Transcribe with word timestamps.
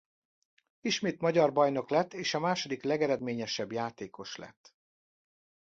Ismét 0.81 1.21
magyar 1.21 1.53
bajnok 1.53 1.89
lett 1.89 2.13
és 2.13 2.33
a 2.33 2.39
második 2.39 2.83
legeredményesebb 2.83 3.71
játékos 3.71 4.35
lett. 4.35 4.75